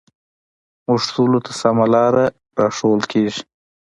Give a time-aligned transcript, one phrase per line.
[0.85, 2.25] موږ ټولو ته سمه لاره
[2.59, 3.41] راښوول کېږي